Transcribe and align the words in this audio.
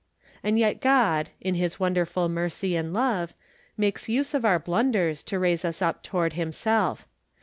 And 0.41 0.57
yet 0.57 0.81
God, 0.81 1.29
in 1.39 1.53
his 1.53 1.79
wonderful 1.79 2.27
mercy 2.27 2.75
and 2.75 2.91
love, 2.91 3.35
makes 3.77 4.09
use 4.09 4.33
of 4.33 4.43
our 4.43 4.57
blunders 4.57 5.21
to 5.21 5.37
raise 5.37 5.63
us 5.63 5.79
up 5.79 6.01
toward 6.01 6.33
himself. 6.33 7.05